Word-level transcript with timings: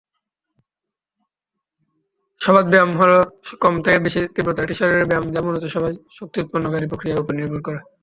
সবাত 2.41 2.65
ব্যায়াম 2.69 2.91
হল 2.99 3.11
কম 3.61 3.75
থেকে 3.83 3.97
বেশি 4.05 4.19
তীব্রতার 4.33 4.65
একটি 4.65 4.75
শারীরিক 4.79 5.07
ব্যায়াম 5.09 5.25
যা 5.33 5.39
মূলত 5.45 5.63
সবাত 5.75 5.93
শক্তি-উৎপন্নকারী 6.17 6.85
প্রক্রিয়ার 6.89 7.21
উপর 7.21 7.33
নির্ভর 7.37 7.61
করে। 7.67 7.79